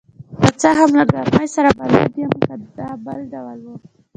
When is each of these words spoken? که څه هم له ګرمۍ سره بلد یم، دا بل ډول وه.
که 0.41 0.49
څه 0.61 0.69
هم 0.79 0.89
له 0.97 1.03
ګرمۍ 1.11 1.47
سره 1.55 1.69
بلد 1.79 2.13
یم، 2.19 2.31
دا 2.77 2.87
بل 3.05 3.19
ډول 3.33 3.59
وه. 3.67 3.75